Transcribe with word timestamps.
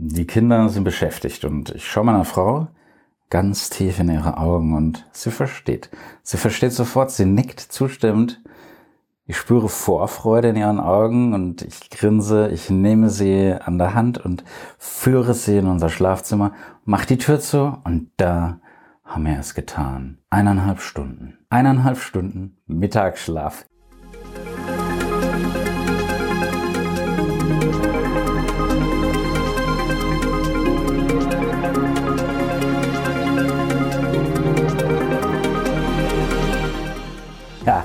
Die 0.00 0.28
Kinder 0.28 0.68
sind 0.68 0.84
beschäftigt 0.84 1.44
und 1.44 1.70
ich 1.74 1.84
schaue 1.90 2.04
meiner 2.04 2.24
Frau 2.24 2.68
ganz 3.30 3.68
tief 3.68 3.98
in 3.98 4.08
ihre 4.08 4.38
Augen 4.38 4.76
und 4.76 5.04
sie 5.10 5.32
versteht. 5.32 5.90
Sie 6.22 6.36
versteht 6.36 6.72
sofort, 6.72 7.10
sie 7.10 7.26
nickt 7.26 7.58
zustimmend. 7.58 8.40
Ich 9.26 9.36
spüre 9.36 9.68
Vorfreude 9.68 10.50
in 10.50 10.56
ihren 10.56 10.78
Augen 10.78 11.34
und 11.34 11.62
ich 11.62 11.90
grinse, 11.90 12.48
ich 12.48 12.70
nehme 12.70 13.10
sie 13.10 13.52
an 13.52 13.76
der 13.76 13.94
Hand 13.94 14.18
und 14.18 14.44
führe 14.78 15.34
sie 15.34 15.58
in 15.58 15.66
unser 15.66 15.88
Schlafzimmer, 15.88 16.52
mach 16.84 17.04
die 17.04 17.18
Tür 17.18 17.40
zu 17.40 17.76
und 17.82 18.12
da 18.18 18.60
haben 19.04 19.26
wir 19.26 19.36
es 19.40 19.56
getan. 19.56 20.18
Eineinhalb 20.30 20.80
Stunden. 20.80 21.38
Eineinhalb 21.50 21.98
Stunden 21.98 22.56
Mittagsschlaf. 22.68 23.66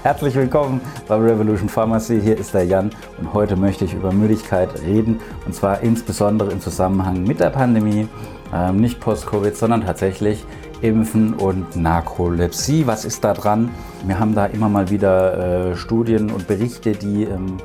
Herzlich 0.04 0.36
willkommen 0.36 0.82
bei 1.08 1.16
Revolution 1.16 1.70
Pharmacy. 1.70 2.20
Hier 2.20 2.38
ist 2.38 2.54
der 2.54 2.66
Jan 2.66 2.92
und 3.20 3.34
heute 3.34 3.56
möchte 3.56 3.86
ich 3.86 3.94
über 3.94 4.12
Müdigkeit 4.12 4.70
reden 4.82 5.22
und 5.46 5.56
zwar 5.56 5.80
insbesondere 5.80 6.52
im 6.52 6.60
Zusammenhang 6.60 7.24
mit 7.24 7.40
der 7.40 7.50
Pandemie, 7.50 8.10
ähm, 8.54 8.78
nicht 8.82 9.00
Post-Covid, 9.00 9.56
sondern 9.56 9.86
tatsächlich 9.86 10.44
Impfen 10.82 11.34
und 11.34 11.78
Narkolepsie. 11.78 12.86
Was 12.86 13.06
ist 13.06 13.24
da 13.24 13.34
dran? 13.34 13.70
Wir 14.06 14.20
haben 14.20 14.36
da 14.36 14.46
immer 14.48 14.68
mal 14.68 14.90
wieder 14.90 15.72
äh, 15.72 15.76
Studien 15.78 16.32
und 16.32 16.48
Berichte, 16.48 16.92
die 16.92 17.24
ähm, 17.24 17.58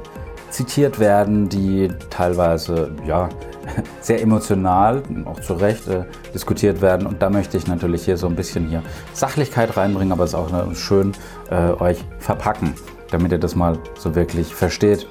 zitiert 0.50 0.98
werden, 0.98 1.48
die 1.48 1.88
teilweise 2.10 2.90
ja, 3.06 3.28
sehr 4.00 4.22
emotional, 4.22 5.02
auch 5.24 5.40
zu 5.40 5.54
Recht 5.54 5.86
äh, 5.88 6.04
diskutiert 6.34 6.80
werden. 6.80 7.06
Und 7.06 7.22
da 7.22 7.30
möchte 7.30 7.56
ich 7.56 7.66
natürlich 7.66 8.04
hier 8.04 8.16
so 8.16 8.26
ein 8.26 8.36
bisschen 8.36 8.68
hier 8.68 8.82
Sachlichkeit 9.12 9.76
reinbringen, 9.76 10.12
aber 10.12 10.24
es 10.24 10.34
auch 10.34 10.52
äh, 10.52 10.74
schön 10.74 11.12
äh, 11.50 11.72
euch 11.72 12.04
verpacken, 12.18 12.74
damit 13.10 13.32
ihr 13.32 13.38
das 13.38 13.54
mal 13.54 13.78
so 13.98 14.14
wirklich 14.14 14.54
versteht. 14.54 15.06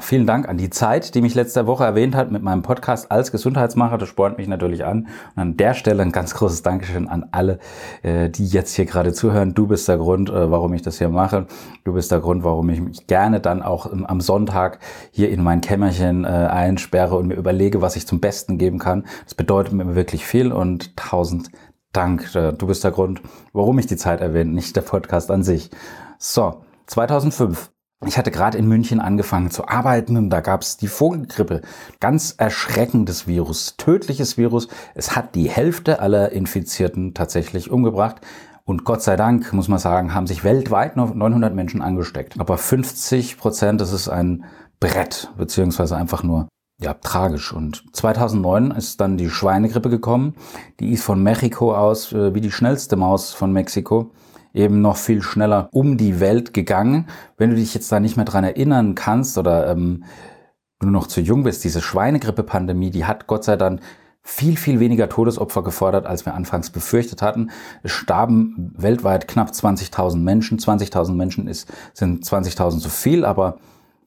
Vielen 0.00 0.26
Dank 0.26 0.48
an 0.48 0.56
die 0.56 0.70
Zeit, 0.70 1.14
die 1.14 1.20
mich 1.20 1.34
letzte 1.34 1.66
Woche 1.66 1.84
erwähnt 1.84 2.14
hat 2.14 2.30
mit 2.30 2.42
meinem 2.42 2.62
Podcast 2.62 3.10
als 3.10 3.32
Gesundheitsmacher. 3.32 3.98
Das 3.98 4.08
spornt 4.08 4.38
mich 4.38 4.48
natürlich 4.48 4.84
an. 4.84 5.08
Und 5.34 5.42
an 5.42 5.56
der 5.56 5.74
Stelle 5.74 6.02
ein 6.02 6.12
ganz 6.12 6.34
großes 6.34 6.62
Dankeschön 6.62 7.08
an 7.08 7.26
alle, 7.32 7.58
äh, 8.02 8.28
die 8.28 8.46
jetzt 8.46 8.74
hier 8.74 8.86
gerade 8.86 9.12
zuhören. 9.12 9.54
Du 9.54 9.66
bist 9.66 9.88
der 9.88 9.98
Grund, 9.98 10.30
äh, 10.30 10.50
warum 10.50 10.74
ich 10.74 10.82
das 10.82 10.98
hier 10.98 11.08
mache. 11.08 11.46
Du 11.84 11.92
bist 11.92 12.10
der 12.10 12.20
Grund, 12.20 12.44
warum 12.44 12.68
ich 12.70 12.80
mich 12.80 13.06
gerne 13.06 13.40
dann 13.40 13.62
auch 13.62 13.90
am 13.92 14.20
Sonntag 14.20 14.78
hier 15.10 15.30
in 15.30 15.42
mein 15.42 15.60
Kämmerchen 15.60 16.24
äh, 16.24 16.28
einsperre 16.28 17.16
und 17.16 17.28
mir 17.28 17.34
überlege, 17.34 17.80
was 17.80 17.96
ich 17.96 18.06
zum 18.06 18.20
Besten 18.20 18.58
geben 18.58 18.78
kann. 18.78 19.04
Das 19.24 19.34
bedeutet 19.34 19.72
mir 19.72 19.94
wirklich 19.94 20.26
viel 20.26 20.52
und 20.52 20.96
tausend 20.96 21.50
Dank. 21.92 22.30
Du 22.32 22.66
bist 22.66 22.84
der 22.84 22.90
Grund, 22.90 23.22
warum 23.54 23.78
ich 23.78 23.86
die 23.86 23.96
Zeit 23.96 24.20
erwähne, 24.20 24.50
nicht 24.50 24.76
der 24.76 24.82
Podcast 24.82 25.30
an 25.30 25.42
sich. 25.42 25.70
So, 26.18 26.62
2005 26.86 27.70
ich 28.06 28.16
hatte 28.16 28.30
gerade 28.30 28.56
in 28.56 28.68
München 28.68 29.00
angefangen 29.00 29.50
zu 29.50 29.66
arbeiten 29.66 30.16
und 30.16 30.30
da 30.30 30.40
gab 30.40 30.62
es 30.62 30.76
die 30.76 30.86
Vogelgrippe. 30.86 31.62
Ganz 31.98 32.34
erschreckendes 32.38 33.26
Virus, 33.26 33.76
tödliches 33.76 34.38
Virus. 34.38 34.68
Es 34.94 35.16
hat 35.16 35.34
die 35.34 35.48
Hälfte 35.48 35.98
aller 35.98 36.30
Infizierten 36.30 37.12
tatsächlich 37.12 37.70
umgebracht. 37.70 38.20
Und 38.64 38.84
Gott 38.84 39.02
sei 39.02 39.16
Dank, 39.16 39.52
muss 39.52 39.66
man 39.66 39.80
sagen, 39.80 40.14
haben 40.14 40.28
sich 40.28 40.44
weltweit 40.44 40.96
noch 40.96 41.12
900 41.12 41.54
Menschen 41.54 41.82
angesteckt. 41.82 42.38
Aber 42.38 42.56
50 42.56 43.36
Prozent, 43.36 43.80
das 43.80 43.92
ist 43.92 44.08
ein 44.08 44.44
Brett, 44.78 45.32
beziehungsweise 45.36 45.96
einfach 45.96 46.22
nur 46.22 46.46
ja, 46.80 46.94
tragisch. 46.94 47.52
Und 47.52 47.82
2009 47.96 48.70
ist 48.70 49.00
dann 49.00 49.16
die 49.16 49.30
Schweinegrippe 49.30 49.90
gekommen. 49.90 50.34
Die 50.78 50.92
ist 50.92 51.02
von 51.02 51.20
Mexiko 51.20 51.74
aus 51.74 52.12
äh, 52.12 52.32
wie 52.34 52.40
die 52.40 52.52
schnellste 52.52 52.94
Maus 52.94 53.32
von 53.32 53.52
Mexiko 53.52 54.12
eben 54.58 54.80
noch 54.80 54.96
viel 54.96 55.22
schneller 55.22 55.68
um 55.72 55.96
die 55.96 56.20
Welt 56.20 56.52
gegangen. 56.52 57.06
Wenn 57.36 57.50
du 57.50 57.56
dich 57.56 57.74
jetzt 57.74 57.90
da 57.92 58.00
nicht 58.00 58.16
mehr 58.16 58.26
dran 58.26 58.44
erinnern 58.44 58.94
kannst 58.94 59.38
oder 59.38 59.70
ähm, 59.70 60.04
du 60.80 60.88
noch 60.88 61.06
zu 61.06 61.20
jung 61.20 61.44
bist, 61.44 61.64
diese 61.64 61.80
Schweinegrippe-Pandemie, 61.80 62.90
die 62.90 63.04
hat 63.04 63.26
Gott 63.28 63.44
sei 63.44 63.56
Dank 63.56 63.80
viel, 64.20 64.56
viel 64.56 64.80
weniger 64.80 65.08
Todesopfer 65.08 65.62
gefordert, 65.62 66.06
als 66.06 66.26
wir 66.26 66.34
anfangs 66.34 66.70
befürchtet 66.70 67.22
hatten. 67.22 67.50
Es 67.82 67.92
starben 67.92 68.74
weltweit 68.76 69.28
knapp 69.28 69.50
20.000 69.50 70.18
Menschen. 70.18 70.58
20.000 70.58 71.14
Menschen 71.14 71.46
ist, 71.46 71.72
sind 71.94 72.24
20.000 72.24 72.80
zu 72.80 72.90
viel, 72.90 73.24
aber 73.24 73.58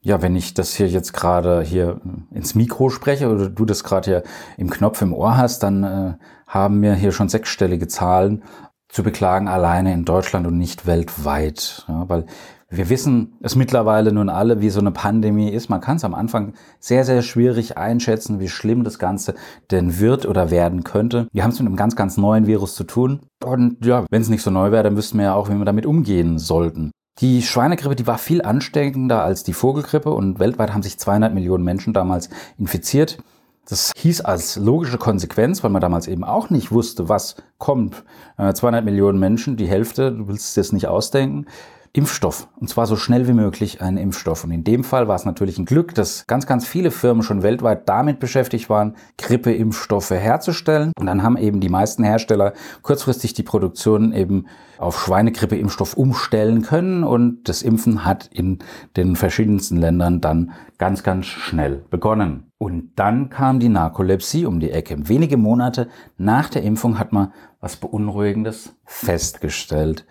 ja, 0.01 0.21
wenn 0.21 0.35
ich 0.35 0.53
das 0.53 0.73
hier 0.73 0.87
jetzt 0.87 1.13
gerade 1.13 1.61
hier 1.61 2.01
ins 2.31 2.55
Mikro 2.55 2.89
spreche 2.89 3.29
oder 3.29 3.49
du 3.49 3.65
das 3.65 3.83
gerade 3.83 4.09
hier 4.09 4.23
im 4.57 4.69
Knopf 4.69 5.01
im 5.01 5.13
Ohr 5.13 5.37
hast, 5.37 5.63
dann 5.63 5.83
äh, 5.83 6.13
haben 6.47 6.81
wir 6.81 6.95
hier 6.95 7.11
schon 7.11 7.29
sechsstellige 7.29 7.87
Zahlen 7.87 8.43
zu 8.91 9.03
beklagen 9.03 9.47
alleine 9.47 9.93
in 9.93 10.05
Deutschland 10.05 10.45
und 10.45 10.57
nicht 10.57 10.85
weltweit. 10.85 11.85
Ja, 11.87 12.07
weil 12.09 12.25
wir 12.69 12.89
wissen 12.89 13.33
es 13.41 13.55
mittlerweile 13.55 14.13
nun 14.13 14.29
alle, 14.29 14.61
wie 14.61 14.69
so 14.69 14.79
eine 14.79 14.91
Pandemie 14.91 15.49
ist. 15.49 15.69
Man 15.69 15.81
kann 15.81 15.97
es 15.97 16.05
am 16.05 16.13
Anfang 16.13 16.53
sehr, 16.79 17.03
sehr 17.03 17.21
schwierig 17.21 17.77
einschätzen, 17.77 18.39
wie 18.39 18.47
schlimm 18.47 18.85
das 18.85 18.97
Ganze 18.97 19.35
denn 19.71 19.99
wird 19.99 20.25
oder 20.25 20.51
werden 20.51 20.85
könnte. 20.85 21.27
Wir 21.33 21.43
haben 21.43 21.51
es 21.51 21.59
mit 21.59 21.67
einem 21.67 21.75
ganz, 21.75 21.97
ganz 21.97 22.15
neuen 22.15 22.47
Virus 22.47 22.75
zu 22.75 22.85
tun. 22.85 23.21
Und 23.43 23.85
ja, 23.85 24.05
wenn 24.09 24.21
es 24.21 24.29
nicht 24.29 24.41
so 24.41 24.51
neu 24.51 24.71
wäre, 24.71 24.83
dann 24.83 24.95
wüssten 24.95 25.17
wir 25.17 25.25
ja 25.25 25.33
auch, 25.35 25.49
wie 25.49 25.55
wir 25.55 25.65
damit 25.65 25.85
umgehen 25.85 26.39
sollten. 26.39 26.91
Die 27.19 27.41
Schweinegrippe, 27.41 27.95
die 27.95 28.07
war 28.07 28.17
viel 28.17 28.41
ansteckender 28.41 29.21
als 29.21 29.43
die 29.43 29.53
Vogelgrippe 29.53 30.11
und 30.11 30.39
weltweit 30.39 30.73
haben 30.73 30.81
sich 30.81 30.97
200 30.97 31.33
Millionen 31.33 31.65
Menschen 31.65 31.91
damals 31.91 32.29
infiziert. 32.57 33.17
Das 33.67 33.91
hieß 33.95 34.21
als 34.21 34.57
logische 34.57 34.97
Konsequenz, 34.97 35.63
weil 35.63 35.71
man 35.71 35.81
damals 35.81 36.07
eben 36.07 36.23
auch 36.23 36.49
nicht 36.49 36.71
wusste, 36.71 37.09
was 37.09 37.35
kommt. 37.57 38.03
200 38.37 38.81
äh, 38.81 38.85
Millionen 38.85 39.19
Menschen, 39.19 39.55
die 39.55 39.67
Hälfte, 39.67 40.11
du 40.11 40.27
willst 40.27 40.57
es 40.57 40.71
nicht 40.71 40.87
ausdenken. 40.87 41.45
Impfstoff. 41.93 42.47
Und 42.55 42.69
zwar 42.69 42.85
so 42.85 42.95
schnell 42.95 43.27
wie 43.27 43.33
möglich 43.33 43.81
ein 43.81 43.97
Impfstoff. 43.97 44.45
Und 44.45 44.51
in 44.51 44.63
dem 44.63 44.85
Fall 44.85 45.09
war 45.09 45.15
es 45.15 45.25
natürlich 45.25 45.57
ein 45.57 45.65
Glück, 45.65 45.93
dass 45.93 46.25
ganz, 46.25 46.47
ganz 46.47 46.65
viele 46.65 46.89
Firmen 46.89 47.21
schon 47.21 47.43
weltweit 47.43 47.89
damit 47.89 48.19
beschäftigt 48.19 48.69
waren, 48.69 48.95
Grippeimpfstoffe 49.17 50.11
herzustellen. 50.11 50.93
Und 50.97 51.05
dann 51.05 51.21
haben 51.21 51.35
eben 51.35 51.59
die 51.59 51.67
meisten 51.67 52.03
Hersteller 52.05 52.53
kurzfristig 52.81 53.33
die 53.33 53.43
Produktion 53.43 54.13
eben 54.13 54.45
auf 54.77 54.99
Schweinegrippeimpfstoff 55.01 55.95
umstellen 55.95 56.61
können. 56.61 57.03
Und 57.03 57.49
das 57.49 57.61
Impfen 57.61 58.05
hat 58.05 58.27
in 58.31 58.59
den 58.95 59.17
verschiedensten 59.17 59.75
Ländern 59.75 60.21
dann 60.21 60.51
ganz, 60.77 61.03
ganz 61.03 61.25
schnell 61.25 61.83
begonnen. 61.89 62.51
Und 62.57 62.91
dann 62.95 63.29
kam 63.29 63.59
die 63.59 63.69
Narkolepsie 63.69 64.45
um 64.45 64.61
die 64.61 64.71
Ecke. 64.71 65.09
Wenige 65.09 65.35
Monate 65.35 65.89
nach 66.17 66.47
der 66.47 66.63
Impfung 66.63 66.99
hat 66.99 67.11
man 67.11 67.33
was 67.59 67.75
Beunruhigendes 67.75 68.75
festgestellt. 68.85 70.05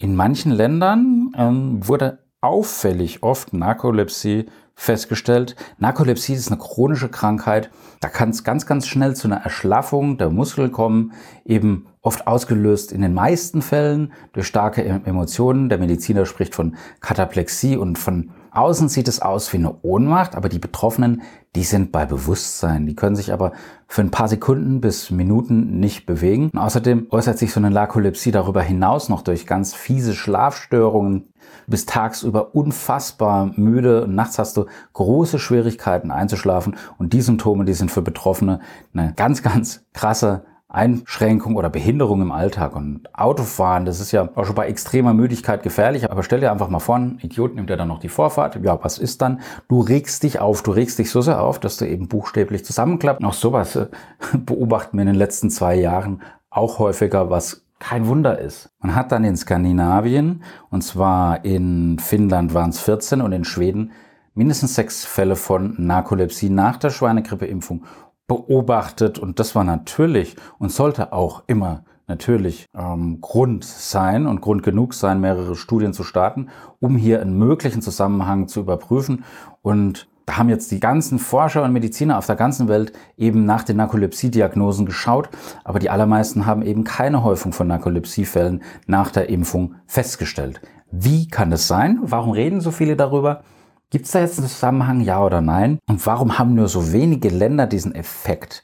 In 0.00 0.14
manchen 0.14 0.52
Ländern 0.52 1.32
ähm, 1.36 1.86
wurde 1.86 2.20
auffällig 2.40 3.24
oft 3.24 3.52
Narkolepsie 3.52 4.46
festgestellt. 4.76 5.56
Narkolepsie 5.78 6.34
ist 6.34 6.52
eine 6.52 6.60
chronische 6.60 7.08
Krankheit. 7.08 7.68
Da 7.98 8.08
kann 8.08 8.30
es 8.30 8.44
ganz, 8.44 8.64
ganz 8.64 8.86
schnell 8.86 9.16
zu 9.16 9.26
einer 9.26 9.38
Erschlaffung 9.42 10.16
der 10.16 10.30
Muskel 10.30 10.70
kommen, 10.70 11.14
eben 11.44 11.86
oft 12.00 12.28
ausgelöst 12.28 12.92
in 12.92 13.02
den 13.02 13.12
meisten 13.12 13.60
Fällen 13.60 14.12
durch 14.34 14.46
starke 14.46 14.84
Emotionen. 14.84 15.68
Der 15.68 15.78
Mediziner 15.78 16.26
spricht 16.26 16.54
von 16.54 16.76
Kataplexie 17.00 17.76
und 17.76 17.98
von 17.98 18.30
außen 18.58 18.88
sieht 18.88 19.08
es 19.08 19.22
aus 19.22 19.52
wie 19.52 19.58
eine 19.58 19.76
Ohnmacht, 19.82 20.34
aber 20.34 20.48
die 20.48 20.58
Betroffenen, 20.58 21.22
die 21.54 21.62
sind 21.62 21.92
bei 21.92 22.04
Bewusstsein. 22.04 22.86
Die 22.86 22.94
können 22.94 23.16
sich 23.16 23.32
aber 23.32 23.52
für 23.86 24.02
ein 24.02 24.10
paar 24.10 24.28
Sekunden 24.28 24.80
bis 24.80 25.10
Minuten 25.10 25.80
nicht 25.80 26.06
bewegen. 26.06 26.50
Und 26.52 26.58
außerdem 26.58 27.06
äußert 27.10 27.38
sich 27.38 27.52
so 27.52 27.60
eine 27.60 27.70
Narkolepsie 27.70 28.30
darüber 28.30 28.62
hinaus 28.62 29.08
noch 29.08 29.22
durch 29.22 29.46
ganz 29.46 29.74
fiese 29.74 30.14
Schlafstörungen. 30.14 31.28
Du 31.66 31.70
bist 31.70 31.88
tagsüber 31.88 32.54
unfassbar 32.54 33.52
müde 33.56 34.04
und 34.04 34.14
nachts 34.14 34.38
hast 34.38 34.56
du 34.56 34.66
große 34.92 35.38
Schwierigkeiten 35.38 36.10
einzuschlafen. 36.10 36.76
Und 36.98 37.12
die 37.12 37.22
Symptome, 37.22 37.64
die 37.64 37.74
sind 37.74 37.90
für 37.90 38.02
Betroffene 38.02 38.60
eine 38.92 39.14
ganz, 39.14 39.42
ganz 39.42 39.84
krasse 39.94 40.44
Einschränkung 40.70 41.56
oder 41.56 41.70
Behinderung 41.70 42.20
im 42.20 42.30
Alltag. 42.30 42.76
Und 42.76 43.08
Autofahren, 43.14 43.86
das 43.86 44.00
ist 44.00 44.12
ja 44.12 44.28
auch 44.34 44.44
schon 44.44 44.54
bei 44.54 44.66
extremer 44.66 45.14
Müdigkeit 45.14 45.62
gefährlich. 45.62 46.10
Aber 46.10 46.22
stell 46.22 46.40
dir 46.40 46.52
einfach 46.52 46.68
mal 46.68 46.78
vor, 46.78 46.96
ein 46.96 47.18
Idiot 47.22 47.54
nimmt 47.54 47.70
ja 47.70 47.76
dann 47.76 47.88
noch 47.88 48.00
die 48.00 48.10
Vorfahrt. 48.10 48.58
Ja, 48.62 48.78
was 48.82 48.98
ist 48.98 49.22
dann? 49.22 49.40
Du 49.68 49.80
regst 49.80 50.22
dich 50.22 50.40
auf. 50.40 50.62
Du 50.62 50.72
regst 50.72 50.98
dich 50.98 51.10
so 51.10 51.22
sehr 51.22 51.42
auf, 51.42 51.58
dass 51.58 51.78
du 51.78 51.86
eben 51.86 52.08
buchstäblich 52.08 52.64
zusammenklappt. 52.64 53.24
Auch 53.24 53.32
sowas 53.32 53.76
äh, 53.76 53.86
beobachten 54.36 54.98
wir 54.98 55.02
in 55.02 55.08
den 55.08 55.16
letzten 55.16 55.48
zwei 55.48 55.74
Jahren 55.74 56.20
auch 56.50 56.78
häufiger, 56.78 57.30
was 57.30 57.64
kein 57.78 58.06
Wunder 58.06 58.38
ist. 58.38 58.70
Man 58.80 58.94
hat 58.94 59.12
dann 59.12 59.24
in 59.24 59.36
Skandinavien, 59.36 60.42
und 60.70 60.82
zwar 60.82 61.44
in 61.44 61.98
Finnland 61.98 62.52
waren 62.52 62.70
es 62.70 62.80
14 62.80 63.20
und 63.20 63.32
in 63.32 63.44
Schweden 63.44 63.92
mindestens 64.34 64.74
sechs 64.74 65.04
Fälle 65.04 65.36
von 65.36 65.74
Narkolepsie 65.78 66.50
nach 66.50 66.76
der 66.76 66.90
Schweinegrippeimpfung 66.90 67.84
beobachtet. 68.28 69.18
Und 69.18 69.40
das 69.40 69.56
war 69.56 69.64
natürlich 69.64 70.36
und 70.58 70.70
sollte 70.70 71.12
auch 71.12 71.42
immer 71.48 71.82
natürlich 72.06 72.66
ähm, 72.74 73.20
Grund 73.20 73.64
sein 73.64 74.26
und 74.26 74.40
Grund 74.40 74.62
genug 74.62 74.94
sein, 74.94 75.20
mehrere 75.20 75.56
Studien 75.56 75.92
zu 75.92 76.04
starten, 76.04 76.48
um 76.80 76.96
hier 76.96 77.20
einen 77.20 77.36
möglichen 77.36 77.82
Zusammenhang 77.82 78.48
zu 78.48 78.60
überprüfen. 78.60 79.24
Und 79.60 80.08
da 80.24 80.36
haben 80.36 80.50
jetzt 80.50 80.70
die 80.70 80.80
ganzen 80.80 81.18
Forscher 81.18 81.62
und 81.62 81.72
Mediziner 81.72 82.18
auf 82.18 82.26
der 82.26 82.36
ganzen 82.36 82.68
Welt 82.68 82.92
eben 83.16 83.46
nach 83.46 83.62
den 83.62 83.78
Narkolepsie-Diagnosen 83.78 84.84
geschaut, 84.84 85.30
aber 85.64 85.78
die 85.78 85.88
allermeisten 85.88 86.44
haben 86.44 86.62
eben 86.62 86.84
keine 86.84 87.24
Häufung 87.24 87.52
von 87.52 87.66
Narkolepsiefällen 87.66 88.62
nach 88.86 89.10
der 89.10 89.30
Impfung 89.30 89.76
festgestellt. 89.86 90.60
Wie 90.90 91.28
kann 91.28 91.50
das 91.50 91.66
sein? 91.66 91.98
Warum 92.02 92.32
reden 92.32 92.60
so 92.60 92.70
viele 92.70 92.94
darüber? 92.94 93.42
Gibt 93.90 94.04
es 94.04 94.10
da 94.10 94.20
jetzt 94.20 94.38
einen 94.38 94.48
Zusammenhang, 94.48 95.00
ja 95.00 95.24
oder 95.24 95.40
nein? 95.40 95.78
Und 95.88 96.04
warum 96.04 96.38
haben 96.38 96.54
nur 96.54 96.68
so 96.68 96.92
wenige 96.92 97.30
Länder 97.30 97.66
diesen 97.66 97.94
Effekt? 97.94 98.62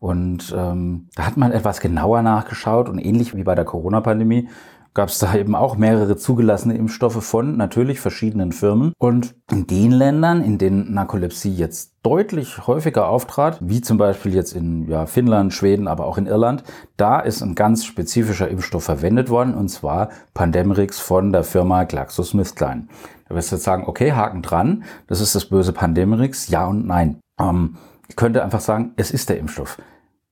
Und 0.00 0.54
ähm, 0.54 1.08
da 1.14 1.26
hat 1.26 1.38
man 1.38 1.50
etwas 1.50 1.80
genauer 1.80 2.20
nachgeschaut 2.20 2.90
und 2.90 2.98
ähnlich 2.98 3.34
wie 3.34 3.42
bei 3.42 3.54
der 3.54 3.64
Corona-Pandemie 3.64 4.48
gab 4.96 5.10
es 5.10 5.18
da 5.18 5.34
eben 5.34 5.54
auch 5.54 5.76
mehrere 5.76 6.16
zugelassene 6.16 6.74
Impfstoffe 6.74 7.22
von 7.22 7.56
natürlich 7.56 8.00
verschiedenen 8.00 8.50
Firmen. 8.52 8.92
Und 8.98 9.34
in 9.50 9.66
den 9.66 9.92
Ländern, 9.92 10.42
in 10.42 10.56
denen 10.56 10.92
Narkolepsie 10.94 11.54
jetzt 11.54 11.92
deutlich 12.02 12.66
häufiger 12.66 13.08
auftrat, 13.08 13.58
wie 13.60 13.82
zum 13.82 13.98
Beispiel 13.98 14.34
jetzt 14.34 14.54
in 14.54 14.88
ja, 14.88 15.04
Finnland, 15.04 15.52
Schweden, 15.52 15.86
aber 15.86 16.06
auch 16.06 16.16
in 16.16 16.26
Irland, 16.26 16.64
da 16.96 17.20
ist 17.20 17.42
ein 17.42 17.54
ganz 17.54 17.84
spezifischer 17.84 18.48
Impfstoff 18.48 18.84
verwendet 18.84 19.28
worden, 19.28 19.54
und 19.54 19.68
zwar 19.68 20.08
Pandemrix 20.32 20.98
von 20.98 21.30
der 21.30 21.44
Firma 21.44 21.84
GlaxoSmithKline. 21.84 22.88
Da 23.28 23.34
wirst 23.34 23.52
jetzt 23.52 23.64
sagen, 23.64 23.84
okay, 23.86 24.12
Haken 24.12 24.42
dran, 24.42 24.84
das 25.06 25.20
ist 25.20 25.34
das 25.34 25.46
böse 25.46 25.72
Pandemrix, 25.72 26.48
ja 26.48 26.66
und 26.66 26.86
nein. 26.86 27.18
Ähm, 27.40 27.76
ich 28.08 28.16
könnte 28.16 28.42
einfach 28.42 28.60
sagen, 28.60 28.92
es 28.96 29.10
ist 29.10 29.28
der 29.28 29.38
Impfstoff. 29.38 29.78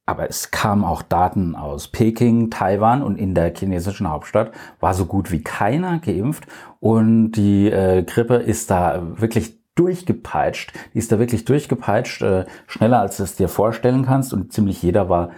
Aber 0.07 0.29
es 0.29 0.51
kamen 0.51 0.85
auch 0.85 1.03
Daten 1.03 1.57
aus 1.57 1.89
Peking, 1.89 2.51
Taiwan 2.51 3.03
und 3.03 3.17
in 3.17 3.35
der 3.35 3.55
chinesischen 3.55 4.09
Hauptstadt 4.11 4.53
war 4.79 4.93
so 4.93 5.07
gut 5.07 5.31
wie 5.33 5.43
keiner 5.43 5.99
geimpft 5.99 6.47
und 6.79 7.33
die 7.33 7.71
äh, 7.71 8.03
Grippe 8.03 8.37
ist 8.37 8.71
da 8.71 9.03
wirklich 9.19 9.59
durchgepeitscht. 9.75 10.73
Die 10.93 10.99
ist 10.99 11.11
da 11.11 11.19
wirklich 11.19 11.47
durchgepeitscht, 11.47 12.23
äh, 12.23 12.45
schneller 12.67 13.01
als 13.01 13.17
du 13.17 13.23
es 13.23 13.37
dir 13.37 13.49
vorstellen 13.49 14.05
kannst 14.05 14.35
und 14.35 14.53
ziemlich 14.53 14.83
jeder 14.83 15.09
war 15.09 15.31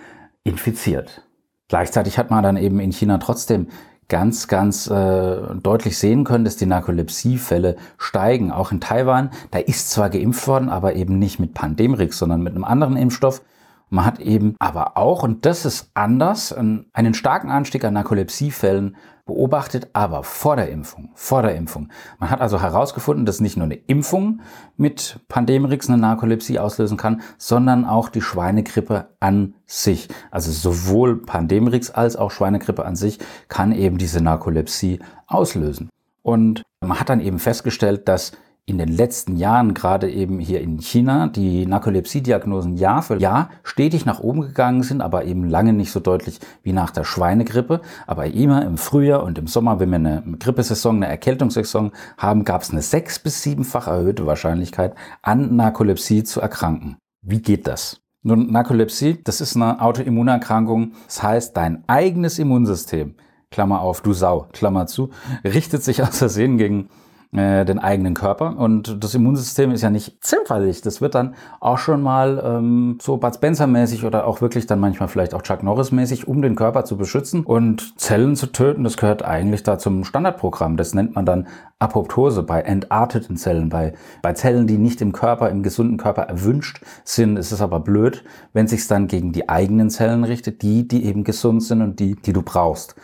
infiziert. 0.43 1.23
Gleichzeitig 1.69 2.19
hat 2.19 2.31
man 2.31 2.43
dann 2.43 2.57
eben 2.57 2.81
in 2.81 2.93
China 2.93 3.19
trotzdem 3.19 3.69
ganz, 4.09 4.49
ganz 4.49 4.87
äh, 4.89 5.37
deutlich 5.63 5.99
sehen 5.99 6.25
können, 6.25 6.45
dass 6.45 6.57
die 6.57 6.67
Narkolepsiefälle 6.67 7.77
steigen. 7.99 8.53
Auch 8.53 8.73
in 8.73 8.81
Taiwan, 8.81 9.31
da 9.51 9.59
ist 9.59 9.91
zwar 9.91 10.11
geimpft 10.11 10.47
worden, 10.47 10.69
aber 10.69 10.95
eben 10.95 11.19
nicht 11.19 11.41
mit 11.41 11.55
Pandemrix, 11.55 12.19
sondern 12.19 12.43
mit 12.43 12.55
einem 12.55 12.65
anderen 12.65 12.97
Impfstoff. 12.97 13.43
Man 13.89 14.05
hat 14.05 14.19
eben 14.19 14.57
aber 14.59 14.97
auch, 14.97 15.23
und 15.23 15.47
das 15.47 15.65
ist 15.65 15.91
anders, 15.95 16.53
einen 16.53 17.15
starken 17.15 17.51
Anstieg 17.51 17.85
an 17.85 17.95
Narkolepsiefällen 17.95 18.97
beobachtet, 19.27 19.89
aber 19.93 20.23
vor 20.23 20.57
der 20.57 20.71
Impfung. 20.71 21.11
Vor 21.15 21.43
der 21.43 21.57
Impfung. 21.57 21.89
Man 22.19 22.31
hat 22.31 22.41
also 22.41 22.61
herausgefunden, 22.61 23.27
dass 23.27 23.41
nicht 23.41 23.57
nur 23.57 23.65
eine 23.65 23.75
Impfung 23.75 24.41
mit 24.77 25.21
Pandemrix 25.29 25.89
eine 25.89 25.99
Narkolepsie 25.99 26.59
auslösen 26.59 26.97
kann, 26.97 27.23
sondern 27.37 27.85
auch 27.85 28.09
die 28.09 28.23
Schweinegrippe 28.23 29.09
an 29.21 29.55
sich. 29.67 30.09
Also 30.31 30.53
sowohl 30.53 31.23
Pandemrix 31.23 31.91
als 31.91 32.17
auch 32.17 32.31
Schweinegrippe 32.31 32.85
an 32.85 32.97
sich 32.97 33.19
kann 33.49 33.73
eben 33.73 33.99
diese 33.99 34.21
Narkolepsie 34.21 35.01
auslösen. 35.27 35.91
Und 36.23 36.63
man 36.81 36.99
hat 37.01 37.09
dann 37.09 37.21
eben 37.21 37.39
festgestellt, 37.39 38.09
dass 38.09 38.33
in 38.69 38.79
den 38.79 38.89
letzten 38.89 39.37
Jahren, 39.37 39.75
gerade 39.75 40.11
eben 40.11 40.41
hier 40.41 40.61
in 40.61 40.81
China, 40.81 41.29
die 41.29 41.67
Narkolepsie-Diagnosen 41.67 42.77
Jahr 42.77 43.01
für 43.01 43.17
Jahr 43.17 43.49
stetig 43.63 44.05
nach 44.05 44.19
oben 44.19 44.41
gegangen 44.41 44.83
sind, 44.83 45.03
aber 45.03 45.25
eben 45.25 45.49
lange 45.49 45.73
nicht 45.73 45.93
so 45.93 46.01
deutlich 46.01 46.41
wie 46.65 46.73
nach 46.73 46.91
der 46.91 47.05
Schweinegrippe. 47.05 47.81
Aber 48.09 48.27
immer 48.27 48.67
im 48.67 48.77
Frühjahr 48.77 49.23
und 49.23 49.39
im 49.39 49.47
Sommer, 49.47 49.79
wenn 49.79 49.91
wir 49.91 49.97
eine 49.97 50.25
Grippesaison, 50.41 50.97
eine 50.97 51.07
Erkältungssaison 51.07 51.93
haben, 52.19 52.45
gab 52.45 52.63
es 52.63 52.71
eine 52.71 52.83
sechs- 52.83 53.21
bis 53.21 53.41
siebenfach 53.41 53.87
erhöhte 53.87 54.27
Wahrscheinlichkeit, 54.27 54.97
an 55.23 55.55
Narkolepsie 55.55 56.25
zu 56.25 56.41
erkranken. 56.41 56.97
Wie 57.23 57.41
geht 57.41 57.69
das? 57.69 58.01
Nun, 58.25 58.51
Narkolepsie, 58.51 59.21
das 59.23 59.41
ist 59.41 59.55
eine 59.55 59.81
Autoimmunerkrankung. 59.81 60.95
Das 61.07 61.23
heißt, 61.23 61.57
dein 61.57 61.85
eigenes 61.87 62.41
Immunsystem, 62.41 63.15
Klammer 63.53 63.81
auf, 63.81 64.01
du 64.01 64.13
Sau, 64.13 64.49
Klammer 64.53 64.89
zu, 64.89 65.11
richtet 65.45 65.85
sich 65.85 66.03
aus 66.03 66.19
Versehen 66.19 66.59
gegen 66.59 66.89
äh, 67.37 67.65
den 67.65 67.79
eigenen 67.79 68.15
Körper. 68.15 68.57
Und 68.57 69.05
das 69.05 69.15
Immunsystem 69.15 69.71
ist 69.71 69.83
ja 69.83 69.91
nicht 69.91 70.25
zimperlich. 70.25 70.81
Das 70.81 71.01
wird 71.01 71.15
dann 71.15 71.35
auch 71.61 71.79
schon 71.79 72.03
mal 72.03 72.43
ähm, 72.45 72.99
so 73.01 73.19
Bud 73.19 73.35
Spencer-mäßig 73.35 74.05
oder 74.05 74.27
auch 74.27 74.41
wirklich 74.41 74.67
dann 74.67 74.81
manchmal 74.81 75.09
vielleicht 75.09 75.35
auch 75.35 75.43
Chuck 75.43 75.63
Norris-mäßig, 75.63 76.27
um 76.27 76.41
den 76.41 76.57
Körper 76.57 76.85
zu 76.85 76.97
beschützen 76.97 77.45
und 77.45 77.99
Zellen 78.01 78.37
zu 78.37 78.47
töten. 78.47 78.85
Das 78.85 78.97
gehört 78.97 79.23
eigentlich 79.23 79.63
da 79.63 79.79
zum 79.79 80.05
Standardprogramm. 80.05 80.77
Das 80.77 80.95
nennt 80.95 81.15
man 81.15 81.27
dann 81.27 81.47
Apoptose 81.79 82.43
bei 82.43 82.63
entarteten 82.63 83.37
Zellen, 83.37 83.69
bei, 83.69 83.93
bei 84.23 84.33
Zellen, 84.33 84.67
die 84.67 84.79
nicht 84.79 85.03
im 85.03 85.13
Körper, 85.13 85.51
im 85.51 85.63
gesunden 85.63 85.99
Körper 85.99 86.23
erwünscht 86.23 86.81
sind. 87.05 87.39
ist 87.39 87.53
Es 87.53 87.61
aber 87.61 87.81
blöd, 87.81 88.25
wenn 88.55 88.67
sich 88.67 88.87
dann 88.87 89.09
gegen 89.09 89.33
die 89.33 89.49
eigenen 89.49 89.91
Zellen 89.91 90.25
richtet, 90.25 90.63
die, 90.63 90.89
die 90.89 91.05
eben 91.05 91.23
gesund 91.23 91.63
sind 91.63 91.83
und 91.83 92.01
die, 92.01 92.17
die 92.17 92.33
du 92.33 92.41
brauchst. 92.41 92.95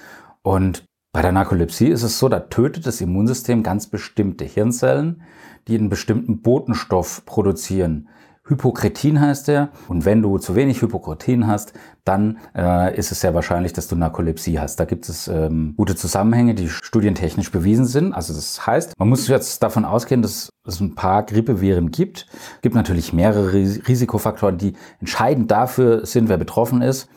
Und 0.43 0.85
bei 1.13 1.21
der 1.21 1.33
Narkolepsie 1.33 1.89
ist 1.89 2.03
es 2.03 2.19
so, 2.19 2.31
da 2.31 2.41
tötet 2.41 2.87
das 2.87 3.03
Immunsystem 3.03 3.63
ganz 3.63 3.87
bestimmte 3.87 4.47
Hirnzellen, 4.47 5.23
die 5.69 5.77
einen 5.77 5.91
bestimmten 5.91 6.41
Botenstoff 6.41 7.27
produzieren. 7.27 8.09
Hypokretin 8.45 9.21
heißt 9.21 9.47
der. 9.49 9.69
Und 9.89 10.05
wenn 10.05 10.23
du 10.23 10.39
zu 10.39 10.57
wenig 10.57 10.83
Hypokretin 10.83 11.47
hast, 11.47 11.75
dann 12.05 12.39
äh, 12.57 12.97
ist 12.97 13.13
es 13.13 13.21
sehr 13.21 13.35
wahrscheinlich, 13.35 13.73
dass 13.73 13.87
du 13.87 13.95
Narkolepsie 13.95 14.59
hast. 14.59 14.81
Da 14.81 14.85
gibt 14.85 15.09
es 15.09 15.29
ähm, 15.29 15.75
gute 15.77 15.95
Zusammenhänge, 15.95 16.55
die 16.55 16.69
studientechnisch 16.69 17.53
bewiesen 17.53 17.85
sind. 17.85 18.13
Also 18.13 18.33
das 18.33 18.67
heißt, 18.67 18.99
man 18.99 19.09
muss 19.09 19.29
jetzt 19.29 19.63
davon 19.63 19.85
ausgehen, 19.85 20.23
dass 20.23 20.51
es 20.67 20.81
ein 20.81 20.95
paar 20.97 21.25
Grippeviren 21.25 21.93
gibt. 21.93 22.27
Es 22.57 22.63
gibt 22.63 22.75
natürlich 22.75 23.13
mehrere 23.13 23.53
Risikofaktoren, 23.53 24.59
die 24.59 24.73
entscheidend 24.99 25.51
dafür 25.51 26.05
sind, 26.05 26.29
wer 26.29 26.39
betroffen 26.39 26.83
ist. 26.83 27.09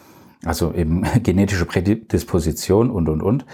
Also 0.44 0.74
eben 0.74 1.04
genetische 1.24 1.66
Prädisposition 1.66 2.92
und, 2.92 3.10
und, 3.10 3.24
und 3.24 3.46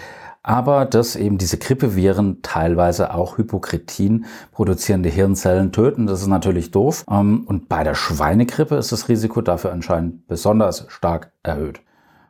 aber 0.42 0.84
dass 0.86 1.16
eben 1.16 1.38
diese 1.38 1.58
Grippeviren 1.58 2.42
teilweise 2.42 3.14
auch 3.14 3.38
Hypokretin 3.38 4.26
produzierende 4.50 5.08
Hirnzellen 5.08 5.72
töten. 5.72 6.06
Das 6.06 6.20
ist 6.20 6.26
natürlich 6.26 6.70
doof. 6.70 7.04
Ähm, 7.08 7.44
und 7.46 7.68
bei 7.68 7.84
der 7.84 7.94
Schweinegrippe 7.94 8.76
ist 8.76 8.92
das 8.92 9.08
Risiko 9.08 9.40
dafür 9.40 9.72
anscheinend 9.72 10.26
besonders 10.26 10.86
stark 10.88 11.32
erhöht. 11.42 11.80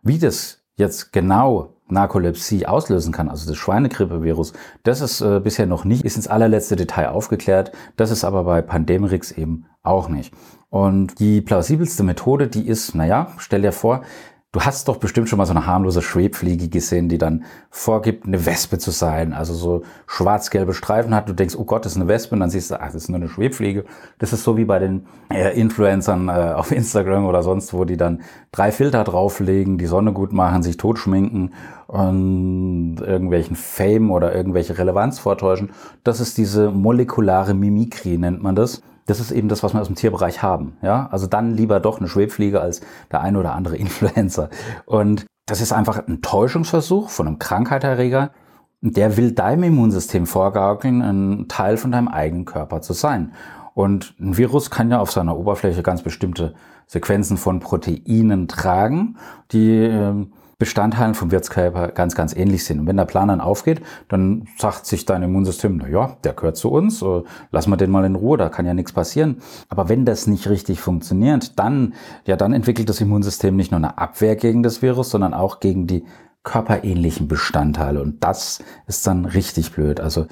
Wie 0.03 0.19
das 0.19 0.59
jetzt 0.77 1.13
genau 1.13 1.77
Narkolepsie 1.89 2.67
auslösen 2.67 3.13
kann, 3.13 3.29
also 3.29 3.49
das 3.49 3.57
Schweinegrippevirus, 3.57 4.53
das 4.83 5.01
ist 5.01 5.21
äh, 5.21 5.41
bisher 5.41 5.67
noch 5.67 5.85
nicht, 5.85 6.05
ist 6.05 6.17
ins 6.17 6.29
allerletzte 6.29 6.77
Detail 6.77 7.09
aufgeklärt. 7.09 7.73
Das 7.97 8.11
ist 8.11 8.25
aber 8.25 8.45
bei 8.45 8.63
Pandemrix 8.63 9.31
eben 9.33 9.67
auch 9.83 10.09
nicht. 10.09 10.35
Und 10.71 11.19
die 11.19 11.43
plausibelste 11.43 12.03
Methode, 12.03 12.49
die 12.49 12.67
ist, 12.67 12.95
naja, 12.95 13.29
stell 13.37 13.61
dir 13.63 13.73
vor, 13.73 14.03
Du 14.53 14.61
hast 14.61 14.87
doch 14.89 14.99
bestimmt 14.99 15.31
schon 15.31 15.39
mal 15.39 15.47
so 15.47 15.55
eine 15.55 15.65
harmlose 15.65 16.03
Schwebfliege 16.03 16.69
gesehen, 16.69 17.09
die 17.09 17.17
dann 17.17 17.45
vorgibt, 17.71 18.27
eine 18.27 18.45
Wespe 18.45 18.77
zu 18.77 18.91
sein. 18.91 19.33
Also 19.33 19.55
so 19.55 19.83
schwarz-gelbe 20.07 20.75
Streifen 20.75 21.15
hat. 21.15 21.27
Du 21.27 21.33
denkst, 21.33 21.57
oh 21.57 21.65
Gott, 21.65 21.87
das 21.87 21.93
ist 21.93 21.97
eine 21.97 22.07
Wespe. 22.07 22.35
Und 22.35 22.41
dann 22.41 22.51
siehst 22.51 22.71
du, 22.71 22.79
ach, 22.79 22.93
das 22.93 22.97
ist 22.97 23.09
nur 23.09 23.17
eine 23.17 23.31
Schwebfliege. 23.31 23.87
Das 24.19 24.35
ist 24.35 24.45
so 24.45 24.59
wie 24.59 24.67
bei 24.67 24.79
den 24.79 25.07
äh, 25.33 25.59
Influencern 25.59 26.29
äh, 26.29 26.53
auf 26.55 26.71
Instagram 26.71 27.25
oder 27.25 27.43
sonst, 27.43 27.73
wo 27.73 27.87
die 27.87 27.97
dann 27.97 28.21
drei 28.53 28.73
Filter 28.73 29.05
drauflegen, 29.05 29.79
die 29.79 29.87
Sonne 29.87 30.13
gut 30.13 30.35
machen, 30.35 30.63
sich 30.63 30.77
totschminken 30.77 31.55
und 31.87 32.97
irgendwelchen 33.01 33.57
Fame 33.57 34.11
oder 34.11 34.35
irgendwelche 34.35 34.77
Relevanz 34.77 35.19
vortäuschen. 35.19 35.71
Das 36.05 36.21
ist 36.21 36.37
diese 36.37 36.71
molekulare 36.71 37.55
Mimikrie, 37.55 38.19
nennt 38.19 38.43
man 38.43 38.55
das 38.55 38.83
das 39.07 39.21
ist 39.21 39.31
eben 39.31 39.49
das, 39.49 39.63
was 39.63 39.75
wir 39.75 39.81
aus 39.81 39.89
dem 39.89 39.97
Tierbereich 39.97 40.43
haben. 40.43 40.77
Ja, 40.83 41.09
also 41.11 41.27
dann 41.27 41.55
lieber 41.55 41.81
doch 41.81 41.99
eine 41.99 42.09
Schwebfliege 42.09 42.61
als 42.61 42.81
der 43.11 43.21
ein 43.21 43.37
oder 43.37 43.55
andere 43.55 43.77
Influencer. 43.83 44.51
Und 44.87 45.27
das 45.47 45.61
ist 45.61 45.73
einfach 45.73 46.07
ein 46.07 46.23
Täuschungsversuch 46.23 47.11
von 47.11 47.27
einem 47.27 47.39
Krankheitserreger. 47.39 48.31
Der 48.81 49.17
will 49.17 49.33
deinem 49.33 49.65
Immunsystem 49.65 50.27
vorgaukeln, 50.27 51.03
ein 51.03 51.49
Teil 51.49 51.77
von 51.77 51.93
deinem 51.93 52.09
eigenen 52.09 52.45
Körper 52.45 52.81
zu 52.81 52.93
sein. 52.93 53.33
Und 53.75 54.15
ein 54.21 54.37
Virus 54.37 54.71
kann 54.71 54.91
ja 54.91 54.99
auf 54.99 55.13
seiner 55.13 55.37
Oberfläche 55.37 55.83
ganz 55.83 56.03
bestimmte 56.03 56.55
Sequenzen 56.87 57.37
von 57.37 57.61
Proteinen 57.61 58.49
tragen, 58.49 59.17
die 59.53 59.71
äh, 59.77 60.27
Bestandteilen 60.63 61.15
vom 61.15 61.33
Wirtskörper 61.33 61.89
ganz, 61.89 62.15
ganz 62.15 62.37
ähnlich 62.37 62.65
sind. 62.65 62.79
Und 62.79 62.87
wenn 62.87 62.97
der 62.97 63.05
Plan 63.05 63.27
dann 63.27 63.41
aufgeht, 63.41 63.83
dann 64.07 64.47
sagt 64.59 64.87
sich 64.87 65.05
dein 65.05 65.25
Immunsystem, 65.25 65.77
na 65.77 65.89
ja, 65.89 66.17
der 66.23 66.35
gehört 66.35 66.57
zu 66.57 66.71
uns, 66.71 67.03
äh, 67.03 67.23
lass 67.51 67.67
mal 67.67 67.75
den 67.75 67.91
mal 67.91 68.05
in 68.05 68.15
Ruhe, 68.15 68.39
da 68.39 68.49
kann 68.49 68.65
ja 68.65 68.73
nichts 68.73 68.93
passieren. 68.93 69.39
Aber 69.69 69.89
wenn 69.89 70.05
das 70.05 70.29
nicht 70.29 70.49
richtig 70.49 70.81
funktioniert, 70.81 71.59
dann, 71.59 71.95
ja, 72.27 72.37
dann 72.37 72.53
entwickelt 72.53 72.89
das 72.89 73.01
Immunsystem 73.01 73.57
nicht 73.57 73.73
nur 73.73 73.79
eine 73.79 73.99
Abwehr 73.99 74.37
gegen 74.37 74.63
das 74.63 74.83
Virus, 74.83 75.11
sondern 75.11 75.35
auch 75.35 75.59
gegen 75.59 75.89
die 75.89 76.05
körperähnlichen 76.45 77.27
Bestandteile. 77.27 78.01
Und 78.01 78.23
das 78.23 78.63
ist 78.87 79.05
dann 79.05 79.25
richtig 79.25 79.73
blöd. 79.73 79.99
Also 79.99 80.27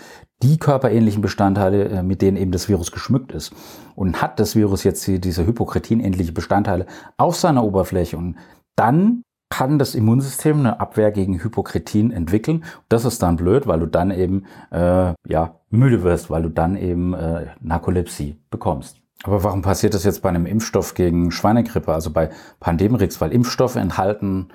die 0.45 0.59
körperähnlichen 0.59 1.23
Bestandteile, 1.23 1.89
äh, 1.89 2.03
mit 2.05 2.23
denen 2.23 2.37
eben 2.37 2.53
das 2.53 2.69
Virus 2.69 2.93
geschmückt 2.93 3.33
ist. 3.33 3.53
Und 3.97 4.23
hat 4.23 4.39
das 4.39 4.55
Virus 4.55 4.85
jetzt 4.85 5.09
diese 5.09 5.45
hypokretinähnliche 5.45 6.31
Bestandteile 6.31 6.87
auf 7.17 7.35
seiner 7.35 7.65
Oberfläche 7.65 8.17
und 8.17 8.37
dann 8.77 9.25
kann 9.51 9.79
das 9.79 9.95
Immunsystem 9.95 10.61
eine 10.61 10.81
Abwehr 10.81 11.11
gegen 11.11 11.43
Hypokretin 11.43 12.13
entwickeln. 12.13 12.65
Das 12.89 13.05
ist 13.05 13.23
dann 13.23 13.37
blöd, 13.37 13.67
weil 13.67 13.81
du 13.81 13.87
dann 13.87 14.11
eben 14.11 14.45
äh, 14.71 15.13
ja, 15.29 15.57
müde 15.69 16.03
wirst, 16.03 16.31
weil 16.31 16.43
du 16.43 16.49
dann 16.49 16.77
eben 16.77 17.13
äh, 17.13 17.47
Narkolepsie 17.61 18.39
bekommst. 18.51 18.97
Aber 19.25 19.45
warum 19.45 19.61
passiert 19.61 19.93
das 19.93 20.05
jetzt 20.05 20.23
bei 20.23 20.31
einem 20.31 20.47
Impfstoff 20.47 20.95
gegen 20.95 21.31
Schweinegrippe, 21.31 21.93
also 21.93 22.11
bei 22.11 22.31
Pandemrix? 22.59 23.21
Weil 23.21 23.33
Impfstoffe 23.33 23.77
enthalten 23.77 24.49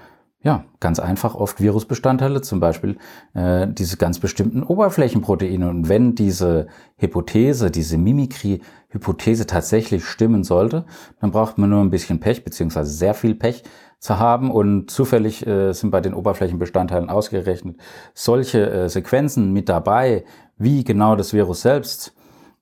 ja, 0.45 0.63
ganz 0.79 0.99
einfach 0.99 1.33
oft 1.33 1.59
Virusbestandteile, 1.59 2.39
zum 2.41 2.59
Beispiel 2.59 2.97
äh, 3.33 3.67
diese 3.67 3.97
ganz 3.97 4.19
bestimmten 4.19 4.61
Oberflächenproteine. 4.61 5.67
Und 5.67 5.89
wenn 5.89 6.13
diese 6.13 6.67
Hypothese, 6.97 7.71
diese 7.71 7.97
Mimikry-Hypothese 7.97 9.47
tatsächlich 9.47 10.05
stimmen 10.05 10.43
sollte, 10.43 10.85
dann 11.19 11.31
braucht 11.31 11.57
man 11.57 11.71
nur 11.71 11.81
ein 11.81 11.89
bisschen 11.89 12.19
Pech, 12.19 12.43
beziehungsweise 12.43 12.91
sehr 12.91 13.15
viel 13.15 13.33
Pech 13.33 13.63
zu 13.99 14.19
haben. 14.19 14.51
Und 14.51 14.91
zufällig 14.91 15.45
äh, 15.45 15.73
sind 15.73 15.91
bei 15.91 16.01
den 16.01 16.13
Oberflächenbestandteilen 16.13 17.09
ausgerechnet 17.09 17.77
solche 18.13 18.69
äh, 18.69 18.89
Sequenzen 18.89 19.53
mit 19.53 19.69
dabei, 19.69 20.25
wie 20.57 20.83
genau 20.83 21.15
das 21.15 21.33
Virus 21.33 21.61
selbst 21.61 22.15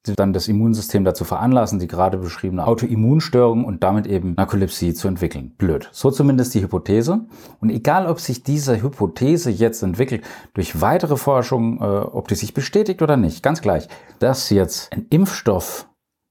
dann 0.04 0.34
das 0.34 0.50
Immunsystem 0.50 1.06
dazu 1.06 1.24
veranlassen, 1.24 1.80
die 1.80 1.88
gerade 1.88 2.18
beschriebene 2.18 2.68
Autoimmunstörung 2.68 3.64
und 3.64 3.84
damit 3.84 4.06
eben 4.06 4.34
Narkolepsie 4.36 4.94
zu 4.94 5.08
entwickeln. 5.08 5.54
Blöd. 5.58 5.90
So 5.94 6.12
zumindest 6.12 6.54
die 6.54 6.62
Hypothese. 6.62 7.22
Und 7.62 7.70
egal, 7.70 8.08
ob 8.08 8.20
sich 8.20 8.44
diese 8.44 8.82
Hypothese 8.82 9.50
jetzt 9.50 9.82
entwickelt 9.82 10.24
durch 10.54 10.82
weitere 10.82 11.16
Forschung, 11.16 11.80
äh, 11.80 11.84
ob 11.84 12.28
die 12.28 12.36
sich 12.36 12.54
bestätigt 12.54 13.02
oder 13.02 13.16
nicht, 13.16 13.44
ganz 13.44 13.62
gleich, 13.62 13.88
dass 14.20 14.50
jetzt 14.50 14.92
ein 14.92 15.06
Impfstoff 15.10 15.88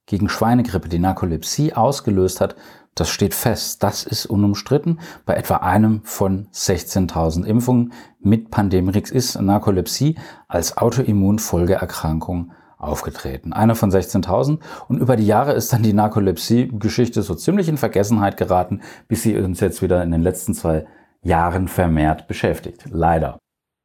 gegen 0.06 0.28
Schweinegrippe 0.28 0.90
die 0.90 0.98
Narkolepsie 0.98 1.72
ausgelöst 1.72 2.42
hat, 2.42 2.56
das 2.94 3.08
steht 3.08 3.34
fest. 3.34 3.82
Das 3.82 4.04
ist 4.04 4.26
unumstritten. 4.26 5.00
Bei 5.24 5.34
etwa 5.34 5.56
einem 5.56 6.02
von 6.04 6.48
16.000 6.52 7.44
Impfungen 7.44 7.92
mit 8.20 8.50
Pandemrix 8.50 9.10
ist 9.10 9.40
Narkolepsie 9.40 10.16
als 10.48 10.76
Autoimmunfolgeerkrankung 10.76 12.52
aufgetreten. 12.76 13.52
Einer 13.52 13.74
von 13.74 13.90
16.000. 13.90 14.58
Und 14.88 14.98
über 14.98 15.16
die 15.16 15.26
Jahre 15.26 15.52
ist 15.52 15.72
dann 15.72 15.82
die 15.82 15.92
Narkolepsie-Geschichte 15.92 17.22
so 17.22 17.34
ziemlich 17.34 17.68
in 17.68 17.78
Vergessenheit 17.78 18.36
geraten, 18.36 18.82
bis 19.08 19.22
sie 19.22 19.38
uns 19.38 19.60
jetzt 19.60 19.82
wieder 19.82 20.02
in 20.02 20.10
den 20.10 20.22
letzten 20.22 20.52
zwei 20.54 20.86
Jahren 21.22 21.68
vermehrt 21.68 22.26
beschäftigt. 22.26 22.84
Leider. 22.90 23.38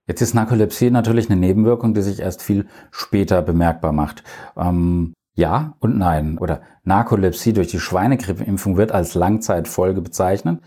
Jetzt 0.08 0.22
ist 0.22 0.34
Narkolepsie 0.34 0.90
natürlich 0.90 1.30
eine 1.30 1.40
Nebenwirkung, 1.40 1.94
die 1.94 2.02
sich 2.02 2.22
erst 2.22 2.42
viel 2.42 2.68
später 2.92 3.42
bemerkbar 3.42 3.92
macht. 3.92 4.24
Ähm, 4.58 5.14
ja 5.38 5.76
und 5.80 5.98
nein. 5.98 6.38
Oder 6.38 6.62
Narkolepsie 6.84 7.54
durch 7.54 7.68
die 7.68 7.80
Schweinegrippeimpfung 7.80 8.76
wird 8.76 8.92
als 8.92 9.16
Langzeitfolge 9.16 10.02
bezeichnet, 10.02 10.62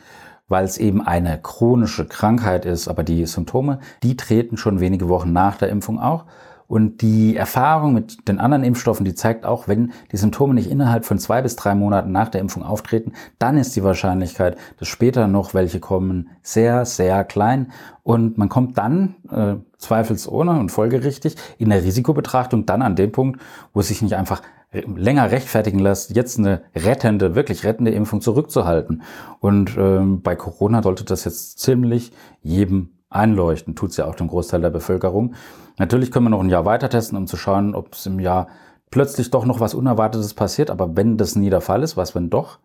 weil 0.49 0.65
es 0.65 0.79
eben 0.79 1.03
eine 1.03 1.39
chronische 1.43 2.07
Krankheit 2.07 2.65
ist. 2.65 2.89
Aber 2.89 3.05
die 3.05 3.27
Symptome, 3.27 3.81
die 4.03 4.17
treten 4.17 4.57
schon 4.57 4.81
wenige 4.81 5.09
Wochen 5.09 5.33
nach 5.33 5.57
der 5.57 5.69
Impfung 5.69 6.01
auch. 6.01 6.25
Und 6.67 7.03
die 7.03 7.35
Erfahrung 7.35 7.95
mit 7.95 8.29
den 8.29 8.39
anderen 8.39 8.63
Impfstoffen, 8.63 9.05
die 9.05 9.15
zeigt 9.17 9.45
auch, 9.45 9.67
wenn 9.67 9.93
die 10.13 10.17
Symptome 10.17 10.55
nicht 10.55 10.71
innerhalb 10.71 11.05
von 11.05 11.19
zwei 11.19 11.43
bis 11.43 11.57
drei 11.57 11.75
Monaten 11.75 12.13
nach 12.13 12.29
der 12.29 12.41
Impfung 12.41 12.63
auftreten, 12.63 13.13
dann 13.41 13.59
ist 13.59 13.75
die 13.75 13.83
Wahrscheinlichkeit, 13.83 14.57
dass 14.79 14.87
später 14.87 15.27
noch 15.27 15.53
welche 15.53 15.81
kommen, 15.81 16.31
sehr, 16.43 16.85
sehr 16.85 17.25
klein. 17.25 17.73
Und 18.05 18.39
man 18.39 18.49
kommt 18.49 18.79
dann, 18.79 19.17
äh, 19.33 19.57
zweifelsohne 19.81 20.59
und 20.59 20.71
folgerichtig, 20.71 21.37
in 21.59 21.71
der 21.71 21.83
Risikobetrachtung 21.83 22.67
dann 22.67 22.83
an 22.83 22.97
den 22.97 23.13
Punkt, 23.13 23.41
wo 23.73 23.81
es 23.81 23.89
sich 23.89 24.03
nicht 24.03 24.15
einfach 24.15 24.43
länger 24.73 25.31
rechtfertigen 25.31 25.81
lässt, 25.81 26.15
jetzt 26.15 26.39
eine 26.39 26.63
rettende, 26.77 27.35
wirklich 27.35 27.65
rettende 27.65 27.91
Impfung 27.91 28.21
zurückzuhalten. 28.21 29.03
Und 29.41 29.77
ähm, 29.77 30.23
bei 30.23 30.37
Corona 30.37 30.83
sollte 30.83 31.05
das 31.05 31.25
jetzt 31.25 31.59
ziemlich 31.59 32.13
jedem 32.43 32.91
einleuchten. 33.09 33.75
Tut 33.75 33.91
es 33.91 33.97
ja 33.97 34.07
auch 34.07 34.15
dem 34.15 34.29
Großteil 34.29 34.61
der 34.61 34.71
Bevölkerung. 34.71 35.35
Natürlich 35.79 36.13
können 36.13 36.27
wir 36.27 36.31
noch 36.31 36.41
ein 36.41 36.51
Jahr 36.51 36.65
weiter 36.65 36.89
testen, 36.89 37.19
um 37.19 37.27
zu 37.27 37.37
schauen, 37.37 37.75
ob 37.75 37.95
es 37.95 38.07
im 38.07 38.21
Jahr 38.21 38.47
plötzlich 38.91 39.31
doch 39.31 39.45
noch 39.45 39.59
was 39.59 39.75
Unerwartetes 39.75 40.35
passiert. 40.35 40.71
Aber 40.71 40.97
wenn 40.97 41.17
das 41.17 41.35
nie 41.35 41.51
der 41.51 41.61
Fall 41.61 41.83
ist, 41.83 41.97
was 41.97 42.15
wenn 42.15 42.31
doch? 42.31 42.61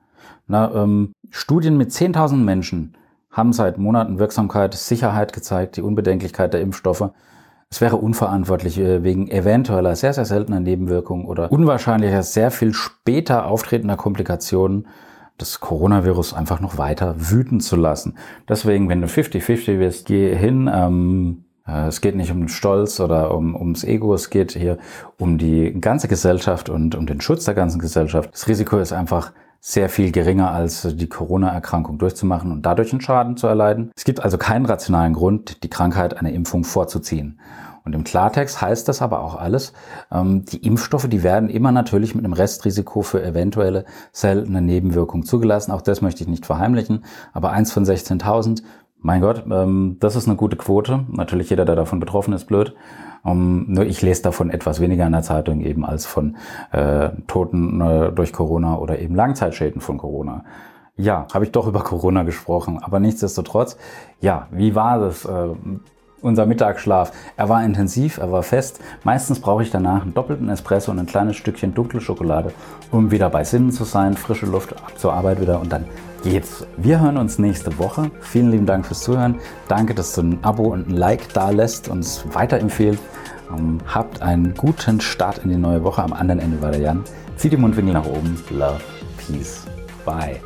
Na, 0.47 0.71
ähm, 0.75 1.11
Studien 1.31 1.75
mit 1.75 1.89
10.000 1.89 2.35
Menschen 2.35 2.95
haben 3.35 3.51
seit 3.51 3.77
Monaten 3.77 4.17
Wirksamkeit, 4.17 4.73
Sicherheit 4.73 5.33
gezeigt, 5.33 5.75
die 5.75 5.81
Unbedenklichkeit 5.81 6.53
der 6.53 6.61
Impfstoffe. 6.61 7.11
Es 7.69 7.81
wäre 7.81 7.97
unverantwortlich, 7.97 8.79
äh, 8.79 9.03
wegen 9.03 9.29
eventueller, 9.29 9.95
sehr, 9.97 10.13
sehr 10.13 10.23
seltener 10.23 10.61
Nebenwirkungen 10.61 11.25
oder 11.25 11.51
unwahrscheinlicher, 11.51 12.23
sehr 12.23 12.49
viel 12.49 12.73
später 12.73 13.47
auftretender 13.47 13.97
Komplikationen 13.97 14.87
das 15.37 15.59
Coronavirus 15.59 16.33
einfach 16.33 16.61
noch 16.61 16.77
weiter 16.77 17.15
wüten 17.17 17.59
zu 17.59 17.75
lassen. 17.75 18.15
Deswegen, 18.47 18.87
wenn 18.87 19.01
du 19.01 19.07
50-50 19.07 19.79
wirst, 19.79 20.05
geh 20.05 20.33
hin. 20.33 20.71
Ähm, 20.73 21.43
äh, 21.67 21.87
es 21.87 21.99
geht 21.99 22.15
nicht 22.15 22.31
um 22.31 22.47
Stolz 22.47 23.01
oder 23.01 23.35
um, 23.35 23.53
ums 23.53 23.83
Ego, 23.83 24.13
es 24.13 24.29
geht 24.29 24.53
hier 24.53 24.77
um 25.19 25.37
die 25.37 25.73
ganze 25.81 26.07
Gesellschaft 26.07 26.69
und 26.69 26.95
um 26.95 27.05
den 27.05 27.19
Schutz 27.19 27.43
der 27.43 27.53
ganzen 27.53 27.79
Gesellschaft. 27.79 28.29
Das 28.31 28.47
Risiko 28.47 28.77
ist 28.77 28.93
einfach 28.93 29.33
sehr 29.59 29.89
viel 29.89 30.11
geringer 30.11 30.51
als 30.51 30.87
die 30.95 31.07
Corona-Erkrankung 31.09 31.97
durchzumachen 31.97 32.51
und 32.51 32.65
dadurch 32.65 32.91
einen 32.91 33.01
Schaden 33.01 33.37
zu 33.37 33.47
erleiden. 33.47 33.91
Es 33.95 34.03
gibt 34.03 34.21
also 34.21 34.37
keinen 34.37 34.65
rationalen 34.65 35.13
Grund, 35.13 35.63
die 35.63 35.69
Krankheit 35.69 36.17
einer 36.17 36.31
Impfung 36.31 36.63
vorzuziehen. 36.63 37.39
Und 37.85 37.93
im 37.93 38.03
Klartext 38.03 38.61
heißt 38.61 38.87
das 38.87 39.01
aber 39.03 39.21
auch 39.21 39.35
alles, 39.35 39.71
ähm, 40.11 40.43
die 40.45 40.65
Impfstoffe, 40.65 41.07
die 41.07 41.21
werden 41.21 41.49
immer 41.49 41.71
natürlich 41.71 42.15
mit 42.15 42.25
einem 42.25 42.33
Restrisiko 42.33 43.03
für 43.03 43.23
eventuelle 43.23 43.85
seltene 44.11 44.61
Nebenwirkungen 44.61 45.23
zugelassen. 45.23 45.71
Auch 45.71 45.81
das 45.81 46.01
möchte 46.01 46.23
ich 46.23 46.29
nicht 46.29 46.47
verheimlichen. 46.47 47.05
Aber 47.31 47.51
eins 47.51 47.71
von 47.71 47.85
16.000, 47.85 48.63
mein 48.97 49.21
Gott, 49.21 49.45
ähm, 49.51 49.97
das 49.99 50.15
ist 50.15 50.27
eine 50.27 50.35
gute 50.35 50.57
Quote. 50.57 51.05
Natürlich 51.09 51.51
jeder, 51.51 51.63
der 51.63 51.75
davon 51.75 51.99
betroffen 51.99 52.33
ist, 52.33 52.45
blöd. 52.45 52.73
Um, 53.25 53.65
nur 53.67 53.85
ich 53.85 54.03
lese 54.03 54.21
davon 54.21 54.51
etwas 54.51 54.79
weniger 54.79 55.07
in 55.07 55.11
der 55.11 55.23
Zeitung 55.23 55.61
eben 55.61 55.83
als 55.83 56.05
von 56.05 56.37
äh, 56.71 57.09
Toten 57.25 57.81
äh, 57.81 58.11
durch 58.11 58.31
Corona 58.31 58.77
oder 58.77 58.99
eben 58.99 59.15
Langzeitschäden 59.15 59.81
von 59.81 59.97
Corona. 59.97 60.45
Ja, 60.95 61.25
habe 61.33 61.45
ich 61.45 61.51
doch 61.51 61.67
über 61.67 61.81
Corona 61.81 62.21
gesprochen, 62.21 62.79
aber 62.83 62.99
nichtsdestotrotz, 62.99 63.77
ja, 64.21 64.47
wie 64.51 64.75
war 64.75 64.99
das? 64.99 65.25
Äh, 65.25 65.47
unser 66.21 66.45
Mittagsschlaf. 66.45 67.11
Er 67.37 67.49
war 67.49 67.63
intensiv, 67.63 68.17
er 68.17 68.31
war 68.31 68.41
fest. 68.43 68.79
Meistens 69.03 69.39
brauche 69.39 69.61
ich 69.61 69.69
danach 69.69 70.01
einen 70.01 70.13
doppelten 70.13 70.49
Espresso 70.49 70.91
und 70.91 70.99
ein 70.99 71.05
kleines 71.05 71.35
Stückchen 71.35 71.73
dunkle 71.73 72.01
Schokolade, 72.01 72.51
um 72.91 73.11
wieder 73.11 73.29
bei 73.29 73.43
Sinnen 73.43 73.71
zu 73.71 73.83
sein, 73.83 74.15
frische 74.15 74.47
Luft 74.47 74.73
ab 74.73 74.93
zur 74.97 75.13
Arbeit 75.13 75.39
wieder 75.39 75.59
und 75.59 75.71
dann 75.71 75.85
geht's. 76.25 76.65
Wir 76.75 76.99
hören 76.99 77.17
uns 77.17 77.37
nächste 77.37 77.77
Woche. 77.77 78.09
Vielen 78.19 78.51
lieben 78.51 78.65
Dank 78.65 78.85
fürs 78.85 79.03
Zuhören. 79.03 79.35
Danke, 79.67 79.93
dass 79.93 80.13
du 80.15 80.21
ein 80.21 80.39
Abo 80.43 80.73
und 80.73 80.89
ein 80.89 80.97
Like 80.97 81.31
da 81.33 81.51
lässt, 81.51 81.87
uns 81.87 82.25
weiterempfehlt. 82.33 82.99
Um, 83.55 83.79
habt 83.85 84.23
einen 84.23 84.55
guten 84.55 84.99
Start 85.01 85.37
in 85.37 85.51
die 85.51 85.57
neue 85.57 85.83
Woche. 85.83 86.01
Am 86.01 86.13
anderen 86.13 86.39
Ende 86.39 86.61
war 86.63 86.71
der 86.71 86.81
Jan. 86.81 87.03
Zieht 87.37 87.53
die 87.53 87.57
Mundwinkel 87.57 87.93
nach 87.93 88.07
oben. 88.07 88.41
Love, 88.49 88.81
Peace, 89.17 89.65
Bye. 90.03 90.41